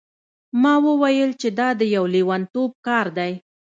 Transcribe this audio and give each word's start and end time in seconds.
ما 0.61 0.73
وویل 0.87 1.31
چې 1.41 1.49
دا 1.59 1.69
د 1.79 1.81
یو 1.95 2.03
لیونتوب 2.13 2.71
کار 2.87 3.05
دی. 3.17 3.31